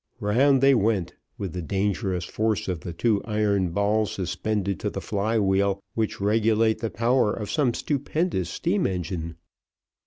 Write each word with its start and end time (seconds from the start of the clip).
Round 0.19 0.61
they 0.61 0.73
went, 0.73 1.13
with 1.37 1.53
the 1.53 1.61
dangerous 1.61 2.25
force 2.25 2.67
of 2.67 2.79
the 2.79 2.91
two 2.91 3.21
iron 3.23 3.69
balls 3.69 4.11
suspended 4.11 4.79
to 4.79 4.89
the 4.89 4.99
fly 4.99 5.37
wheel 5.37 5.79
which 5.93 6.19
regulate 6.19 6.79
the 6.79 6.89
power 6.89 7.31
of 7.31 7.51
some 7.51 7.75
stupendous 7.75 8.49
steam 8.49 8.87
engine. 8.87 9.35